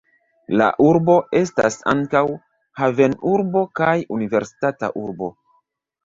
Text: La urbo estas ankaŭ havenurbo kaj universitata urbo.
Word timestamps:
La 0.59 0.67
urbo 0.83 1.17
estas 1.39 1.75
ankaŭ 1.91 2.23
havenurbo 2.81 3.63
kaj 3.81 3.91
universitata 4.17 4.89
urbo. 5.03 5.29